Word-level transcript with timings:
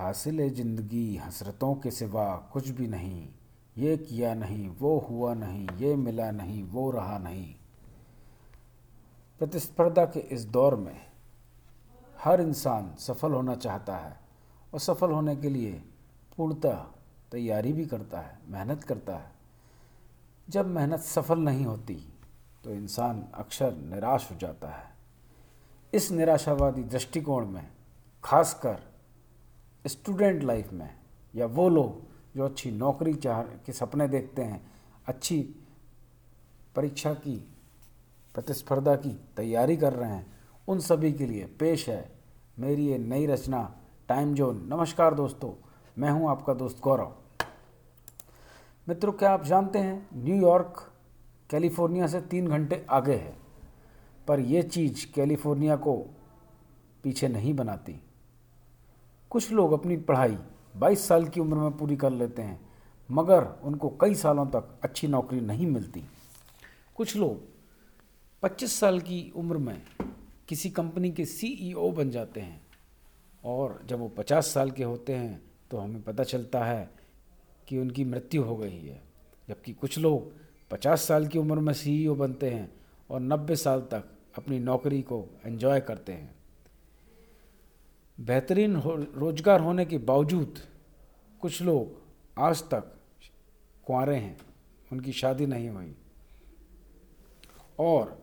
हासिल 0.00 0.48
ज़िंदगी, 0.50 1.16
हसरतों 1.16 1.74
के 1.74 1.90
सिवा 1.90 2.24
कुछ 2.52 2.68
भी 2.68 2.86
नहीं। 2.88 3.28
ये 3.76 3.96
किया 3.98 4.32
नहीं, 4.34 4.68
वो 4.70 4.98
हुआ 5.00 5.32
नहीं, 5.34 5.66
ये 5.78 5.94
मिला 5.96 6.30
नहीं, 6.30 6.62
वो 6.64 6.90
रहा 6.90 7.18
नहीं। 7.18 7.54
प्रतिस्पर्धा 9.40 10.04
के 10.06 10.20
इस 10.28 10.44
दौर 10.46 10.74
में 10.76 11.00
हर 12.18 12.40
इंसान 12.40 12.94
सफल 12.98 13.32
होना 13.32 13.54
चाहता 13.56 13.96
है 13.96 14.18
और 14.72 14.80
सफल 14.80 15.10
होने 15.10 15.36
के 15.36 15.48
लिए 15.48 15.72
पूर्णतः 16.36 16.84
तैयारी 17.32 17.72
भी 17.72 17.86
करता 17.86 18.20
है, 18.20 18.38
मेहनत 18.48 18.84
करता 18.84 19.16
है। 19.16 19.32
जब 20.48 20.66
मेहनत 20.68 21.00
सफल 21.00 21.38
नहीं 21.40 21.64
होती 21.66 21.94
तो 22.64 22.70
इंसान 22.70 23.24
अक्सर 23.34 23.74
निराश 23.74 24.28
हो 24.30 24.36
जाता 24.36 24.68
है। 24.68 24.88
इस 25.92 26.10
निराशावादी 26.10 26.82
दृष्टिकोण 26.84 27.46
में 27.46 27.66
खासकर 28.24 28.78
स्टूडेंट 29.84 30.42
लाइफ 30.42 30.72
में, 30.72 30.88
या 31.34 31.46
वो 31.46 31.68
लोग 31.68 32.36
जो 32.36 32.44
अच्छी 32.44 32.70
नौकरी 32.70 33.14
चाह, 33.14 33.42
के 33.42 33.72
सपने 33.72 34.08
देखते 34.08 34.42
हैं, 34.42 34.60
अच्छी 35.06 35.40
परीक्षा 36.76 37.12
की, 37.14 37.36
प्रतिस्पर्धा 38.34 38.94
की 38.96 39.10
तैयारी 39.36 39.76
कर 39.76 39.92
रहे 39.92 40.10
हैं, 40.10 40.26
उन 40.68 40.80
सभी 40.80 41.12
के 41.12 41.26
लिए 41.26 41.46
पेश 41.60 41.88
है 41.88 42.10
मेरी 42.58 42.86
ये 42.86 42.98
नई 42.98 43.26
रचना, 43.26 43.62
टाइम 44.08 44.34
जोन। 44.34 44.60
नमस्कार 44.70 45.14
दोस्तों, 45.14 45.52
मैं 45.98 46.10
हूँ 46.10 46.28
आपका 46.30 46.54
दोस्त 46.54 46.80
गौरव। 46.82 47.14
मित्रों, 48.86 49.12
क्या 49.12 49.30
आप 49.30 49.44
जानते 49.44 49.78
हैं, 49.78 50.08
न्यूयॉर्क 50.14 50.84
कैलिफ़ोर्निया 51.50 52.06
से 52.06 52.20
तीन 52.20 52.48
घंटे 52.48 52.84
आगे 52.90 53.14
है, 53.14 53.34
पर 54.28 54.40
यह 54.40 54.62
चीज़ 54.62 55.06
कैलिफ़ोर्निया 55.14 55.76
को 55.76 55.96
पीछे 57.04 57.28
नहीं 57.28 57.54
बनाती। 57.54 58.00
कुछ 59.30 59.52
लोग 59.52 59.72
अपनी 59.72 59.96
पढ़ाई 59.96 60.36
22 60.76 61.06
साल 61.08 61.24
की 61.24 61.40
उम्र 61.40 61.56
में 61.56 61.76
पूरी 61.76 61.96
कर 61.96 62.10
लेते 62.10 62.42
हैं, 62.42 62.60
मगर 63.10 63.44
उनको 63.64 63.88
कई 64.00 64.14
सालों 64.14 64.46
तक 64.46 64.80
अच्छी 64.82 65.06
नौकरी 65.06 65.40
नहीं 65.40 65.66
मिलती। 65.66 66.04
कुछ 66.94 67.16
लोग 67.16 67.44
25 68.42 68.80
साल 68.80 69.00
की 69.00 69.32
उम्र 69.36 69.56
में 69.56 69.82
किसी 70.48 70.70
कंपनी 70.70 71.10
के 71.10 71.24
सीईओ 71.24 71.90
बन 71.90 72.10
जाते 72.10 72.40
हैं 72.40 72.60
और 73.44 73.80
जब 73.86 73.98
वो 73.98 74.08
50 74.08 74.52
साल 74.54 74.70
के 74.70 74.84
होते 74.84 75.14
हैं 75.14 75.42
तो 75.70 75.78
हमें 75.78 76.02
पता 76.02 76.24
चलता 76.24 76.64
है 76.64 76.90
कि 77.68 77.78
उनकी 77.78 78.04
मृत्यु 78.04 78.42
हो 78.42 78.56
गई 78.56 78.78
है। 78.78 79.02
जबकि 79.48 79.72
कुछ 79.72 79.98
लोग 79.98 80.32
50 80.70 81.06
साल 81.08 81.26
की 81.26 81.38
उम्र 81.38 81.58
में 81.58 81.72
सीईओ 81.72 82.14
बनते 82.14 82.50
हैं 82.50 82.72
और 83.10 83.20
90 83.20 83.56
साल 83.56 83.80
तक 83.80 84.04
अपनी 84.38 84.58
नौकरी 84.58 85.02
को 85.02 85.26
एंजॉय 85.46 85.80
करते 85.80 86.12
हैं। 86.12 86.39
बेहतरीन 88.20 88.76
हो, 88.76 88.94
रोज़गार 88.94 89.60
होने 89.60 89.84
के 89.84 89.98
बावजूद 90.00 90.58
कुछ 91.40 91.60
लोग 91.62 91.98
आज 92.38 92.62
तक 92.70 92.92
कुंवारे 93.86 94.16
हैं 94.16 94.36
उनकी 94.92 95.12
शादी 95.12 95.46
नहीं 95.46 95.68
हुई। 95.68 95.94
और 97.78 98.18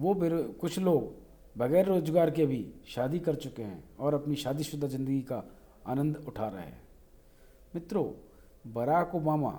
वो 0.00 0.14
कुछ 0.60 0.78
लोग 0.78 1.58
बगैर 1.58 1.86
रोज़गार 1.86 2.30
के 2.30 2.46
भी 2.46 2.64
शादी 2.88 3.18
कर 3.18 3.34
चुके 3.36 3.62
हैं 3.62 3.82
और 3.98 4.14
अपनी 4.14 4.36
शादीशुदा 4.36 4.86
ज़िंदगी 4.86 5.20
का 5.22 5.42
आनंद 5.86 6.16
उठा 6.28 6.48
रहे 6.48 6.64
हैं। 6.64 6.80
मित्रों 7.74 8.06
बराक 8.72 9.14
ओबामा 9.14 9.50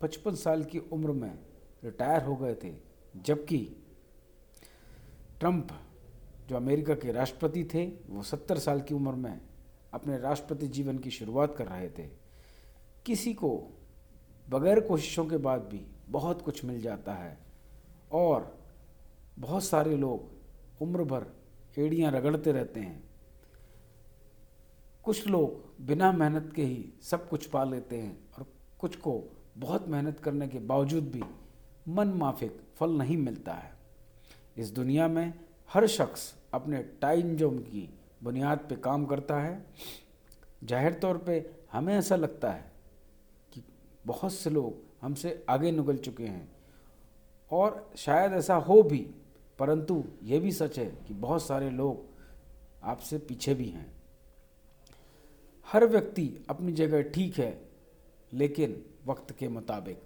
पचपन 0.00 0.34
साल 0.34 0.64
की 0.64 0.78
उम्र 0.92 1.12
में 1.12 1.38
रिटायर 1.84 2.22
हो 2.22 2.36
गए 2.36 2.54
थे 2.54 2.72
जबकि 3.16 3.58
ट्रंप 5.40 5.68
जो 6.50 6.56
अमेरिका 6.56 6.94
के 6.94 7.12
राष्ट्रपति 7.12 7.64
थे, 7.64 7.86
वो 7.86 8.22
सत्तर 8.22 8.58
साल 8.58 8.80
की 8.80 8.94
उम्र 8.94 9.12
में 9.12 9.40
अपने 9.92 10.18
राष्ट्रपति 10.18 10.68
जीवन 10.68 10.98
की 10.98 11.10
शुरुआत 11.10 11.54
कर 11.56 11.66
रहे 11.66 11.88
थे। 11.88 12.06
किसी 13.06 13.34
को 13.34 13.78
बगैर 14.50 14.80
कोशिशों 14.80 15.26
के 15.26 15.36
बाद 15.36 15.60
भी 15.60 15.86
बहुत 16.08 16.42
कुछ 16.42 16.64
मिल 16.64 16.80
जाता 16.80 17.14
है 17.14 17.38
और 18.12 18.58
बहुत 19.38 19.64
सारे 19.64 19.96
लोग 19.96 20.82
उम्र 20.82 21.04
भर 21.04 21.26
एड़ियाँ 21.78 22.12
रगड़ते 22.12 22.52
रहते 22.52 22.80
हैं। 22.80 23.10
कुछ 25.04 25.26
लोग 25.26 25.84
बिना 25.86 26.12
मेहनत 26.12 26.52
के 26.56 26.64
ही 26.64 26.92
सब 27.02 27.28
कुछ 27.28 27.46
पा 27.46 27.64
लेते 27.64 27.96
हैं 27.96 28.30
और 28.38 28.46
कुछ 28.78 28.96
को 28.96 29.24
बहुत 29.56 29.88
मेहनत 29.88 30.20
करने 30.20 30.48
के 30.48 30.58
बावजूद 30.58 31.04
भी 31.04 31.22
मन 31.88 32.08
माफिक 32.08 32.60
फल 32.74 32.90
नहीं 32.90 33.16
मिलता 33.16 33.52
है। 33.52 33.72
इस 34.56 34.70
दुनिया 34.70 35.08
में 35.08 35.34
हर 35.72 35.86
शख्स 35.86 36.39
अपने 36.52 36.82
टाइम 37.02 37.34
जोन 37.36 37.58
की 37.60 37.88
बुनियाद 38.22 38.58
पे 38.68 38.76
काम 38.78 39.04
करता 39.06 39.40
है। 39.40 39.64
ज़ाहिर 40.64 40.92
तौर 40.94 41.18
पे 41.18 41.44
हमें 41.72 41.94
ऐसा 41.94 42.16
लगता 42.16 42.50
है 42.52 42.70
कि 43.52 43.62
बहुत 44.06 44.32
से 44.32 44.50
लोग 44.50 44.82
हमसे 45.02 45.42
आगे 45.50 45.70
निकल 45.72 45.96
चुके 45.98 46.26
हैं 46.26 46.48
और 47.50 47.90
शायद 47.96 48.32
ऐसा 48.32 48.54
हो 48.56 48.82
भी, 48.82 48.98
परंतु 49.58 50.02
ये 50.24 50.38
भी 50.40 50.52
सच 50.52 50.78
है 50.78 50.86
कि 51.08 51.14
बहुत 51.16 51.42
सारे 51.42 51.70
लोग 51.70 52.08
आपसे 52.84 53.18
पीछे 53.20 53.54
भी 53.54 53.68
हैं। 53.68 53.86
हर 55.66 55.86
व्यक्ति 55.86 56.28
अपनी 56.50 56.72
जगह 56.72 57.02
ठीक 57.10 57.38
है, 57.38 57.56
लेकिन 58.32 58.82
वक्त 59.06 59.34
के 59.38 59.48
मुताबिक 59.48 60.02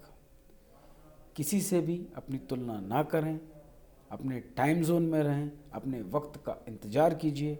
किसी 1.35 1.61
से 1.61 1.79
भी 1.81 1.99
अपनी 2.17 2.37
तुलना 2.39 2.79
ना 2.79 3.03
करें। 3.05 3.39
अपने 4.15 4.39
टाइम 4.57 4.81
जोन 4.83 5.03
में 5.03 5.21
रहें, 5.21 5.51
अपने 5.73 6.01
वक्त 6.03 6.37
का 6.45 6.55
इंतज़ार 6.67 7.13
कीजिए। 7.15 7.57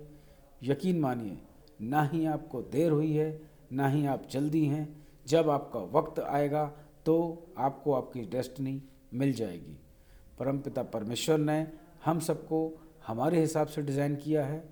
यकीन 0.64 1.00
मानिए, 1.00 1.38
ना 1.84 2.04
ही 2.04 2.26
आपको 2.28 2.62
देर 2.64 2.92
हुई 2.92 3.12
है, 3.14 3.42
ना 3.72 3.88
ही 3.88 4.06
आप 4.06 4.28
जल्दी 4.32 4.66
हैं। 4.66 4.88
जब 5.28 5.50
आपका 5.50 5.80
वक्त 5.92 6.20
आएगा 6.22 6.66
तो 7.06 7.16
आपको 7.58 7.94
आपकी 7.94 8.22
डेस्टिनी 8.28 8.82
मिल 9.14 9.34
जाएगी। 9.34 9.78
परमपिता 10.40 10.84
परमेश्वर 10.86 11.38
ने 11.40 11.66
हम 12.06 12.20
सबको 12.22 12.60
हमारे 13.08 13.40
हिसाब 13.40 13.68
से 13.68 13.82
डिज़ाइन 13.82 14.16
किया 14.16 14.46
है। 14.46 14.64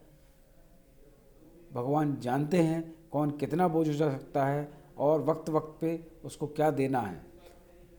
भगवान 1.73 2.17
जानते 2.21 2.57
हैं 2.59 2.83
कौन 3.11 3.31
कितना 3.33 3.67
बोझ 3.67 3.87
उठा 3.89 4.09
सकता 4.09 4.45
है 4.45 4.67
और 4.97 5.21
वक्त 5.21 5.49
वक्त 5.49 5.77
पे 5.81 5.99
उसको 6.25 6.47
क्या 6.49 6.69
देना 6.71 6.99
है। 7.01 7.21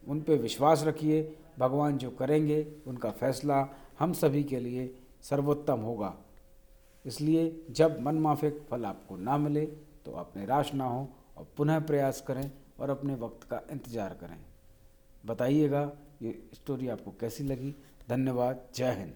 उन 0.06 0.20
पे 0.20 0.36
विश्वास 0.38 0.84
रखिए 0.84 1.22
भगवान 1.58 1.98
जो 1.98 2.10
करेंगे, 2.10 2.66
उनका 2.86 3.10
फैसला 3.12 3.66
हम 3.98 4.12
सभी 4.12 4.42
के 4.44 4.60
लिए 4.60 4.94
सर्वोत्तम 5.22 5.80
होगा। 5.80 6.14
इसलिए 7.04 7.64
जब 7.70 8.00
मनमाफिक 8.00 8.60
फल 8.70 8.84
आपको 8.84 9.16
ना 9.16 9.36
मिले 9.38 9.64
तो 10.04 10.12
आप 10.12 10.32
निराश 10.36 10.72
ना 10.74 10.84
हो 10.84 11.08
और 11.36 11.46
पुनः 11.56 11.78
प्रयास 11.80 12.20
करें 12.26 12.50
और 12.80 12.90
अपने 12.90 13.14
वक्त 13.16 13.48
का 13.50 13.60
इंतज़ार 13.72 14.14
करें। 14.14 14.38
बताइएगा, 15.24 15.90
ये 16.22 16.48
स्टोरी 16.54 16.88
आपको 16.88 17.10
कैसी 17.20 17.44
लगी? 17.44 17.74
धन्यवाद, 18.08 18.64
जय 18.74 18.90
हिंद। 18.92 19.12